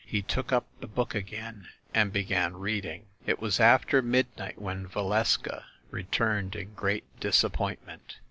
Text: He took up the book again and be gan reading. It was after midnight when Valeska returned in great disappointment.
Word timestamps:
He 0.03 0.23
took 0.23 0.51
up 0.51 0.65
the 0.79 0.87
book 0.87 1.13
again 1.13 1.67
and 1.93 2.11
be 2.11 2.23
gan 2.23 2.57
reading. 2.57 3.05
It 3.27 3.39
was 3.39 3.59
after 3.59 4.01
midnight 4.01 4.59
when 4.59 4.87
Valeska 4.87 5.65
returned 5.91 6.55
in 6.55 6.73
great 6.73 7.03
disappointment. 7.19 8.15